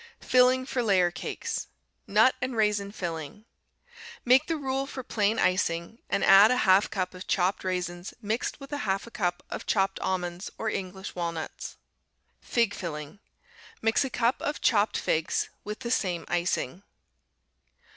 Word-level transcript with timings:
FILLING 0.19 0.65
FOR 0.65 0.81
LAYER 0.81 1.11
CAKES 1.11 1.67
Nut 2.07 2.33
and 2.41 2.55
Raisin 2.55 2.91
Filling 2.91 3.45
Make 4.25 4.47
the 4.47 4.57
rule 4.57 4.87
for 4.87 5.03
plain 5.03 5.37
icing, 5.37 5.99
and 6.09 6.23
add 6.23 6.49
a 6.49 6.57
half 6.65 6.89
cup 6.89 7.13
of 7.13 7.27
chopped 7.27 7.63
raisins 7.63 8.11
mixed 8.19 8.59
with 8.59 8.71
half 8.71 9.05
a 9.05 9.11
cup 9.11 9.43
of 9.51 9.67
chopped 9.67 9.99
almonds 9.99 10.49
or 10.57 10.71
English 10.71 11.13
walnuts. 11.13 11.77
Fig 12.39 12.73
Filling 12.73 13.19
Mix 13.83 14.03
a 14.03 14.09
cup 14.09 14.41
of 14.41 14.59
chopped 14.59 14.97
figs 14.97 15.51
with 15.63 15.81
the 15.81 15.91
same 15.91 16.25
icing. 16.29 16.81